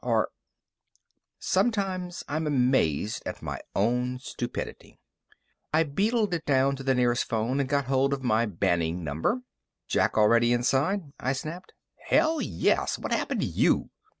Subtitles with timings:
[0.03, 0.29] Or
[1.37, 4.97] Sometimes, I'm amazed at my own stupidity.
[5.71, 9.43] I beetled it down to the nearest phone and got hold of my BANning number.
[9.87, 11.73] "Jack already inside?" I snapped.
[12.07, 12.97] "Hell, yes!
[12.97, 13.91] What happened to you?"